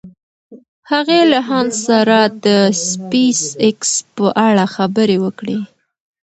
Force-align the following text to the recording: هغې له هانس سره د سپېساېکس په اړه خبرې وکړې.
هغې 0.91 1.21
له 1.31 1.39
هانس 1.49 1.75
سره 1.87 2.17
د 2.45 2.47
سپېساېکس 2.85 3.91
په 4.15 4.25
اړه 4.47 4.65
خبرې 4.75 5.17
وکړې. 5.25 5.59